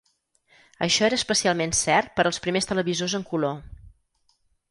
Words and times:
Això 0.85 1.05
era 1.07 1.19
especialment 1.21 1.75
cert 1.81 2.09
per 2.19 2.25
als 2.29 2.41
primers 2.47 2.69
televisors 2.71 3.15
en 3.19 3.27
color. 3.35 3.63